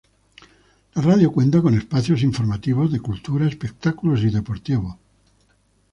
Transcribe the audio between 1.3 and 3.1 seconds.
cuenta con espacios informativos, de